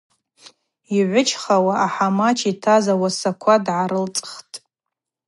[0.97, 4.55] Йгӏвыджьхауа ахӏамач йтаз ауасаква дгӏарылцӏхтӏ.